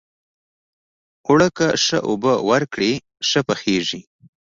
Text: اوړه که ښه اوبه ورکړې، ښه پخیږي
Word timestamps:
اوړه 1.27 1.47
که 1.57 1.67
ښه 1.83 1.97
اوبه 2.09 2.33
ورکړې، 2.49 2.91
ښه 3.29 3.41
پخیږي 3.47 4.01